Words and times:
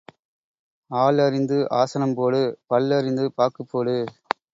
ஆள் 0.91 1.19
அறிந்து 1.19 1.57
ஆசனம் 1.71 2.15
போடு 2.15 2.39
பல் 2.67 2.91
அறிந்து 2.91 3.25
பாக்குப் 3.33 3.69
போடு. 3.71 3.95